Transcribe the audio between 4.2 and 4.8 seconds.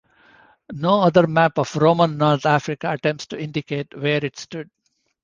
it stood.